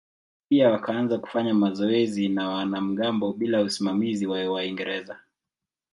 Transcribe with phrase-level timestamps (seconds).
[0.49, 5.19] Pia wakaanza kufanya mazoezi ya wanamgambo bila usimamizi wa Waingereza.